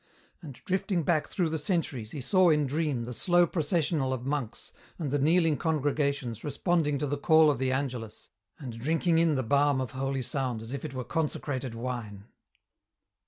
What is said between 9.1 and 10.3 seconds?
in the balm of holy